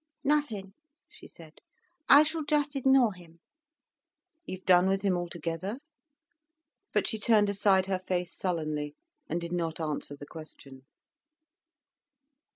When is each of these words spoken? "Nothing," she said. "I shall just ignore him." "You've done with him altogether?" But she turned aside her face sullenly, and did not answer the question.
"Nothing," 0.23 0.73
she 1.07 1.27
said. 1.27 1.59
"I 2.09 2.23
shall 2.23 2.43
just 2.43 2.75
ignore 2.75 3.13
him." 3.13 3.39
"You've 4.45 4.65
done 4.65 4.87
with 4.89 5.03
him 5.03 5.15
altogether?" 5.15 5.77
But 6.91 7.05
she 7.05 7.19
turned 7.19 7.49
aside 7.51 7.85
her 7.85 7.99
face 7.99 8.33
sullenly, 8.35 8.95
and 9.29 9.39
did 9.39 9.51
not 9.51 9.79
answer 9.79 10.15
the 10.15 10.25
question. 10.25 10.87